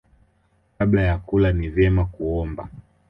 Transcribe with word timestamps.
Kabla 0.77 1.01
ya 1.01 1.17
kula 1.17 1.51
ni 1.53 1.69
vyema 1.69 2.05
kuomba. 2.05 2.69